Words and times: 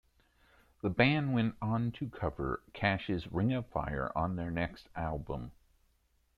The 0.81 0.89
band 0.89 1.35
went 1.35 1.57
on 1.61 1.91
to 1.91 2.09
cover 2.09 2.63
Cash's 2.73 3.31
"Ring 3.31 3.53
of 3.53 3.67
Fire" 3.67 4.11
on 4.15 4.35
their 4.35 4.49
next 4.49 4.89
album. 4.95 5.51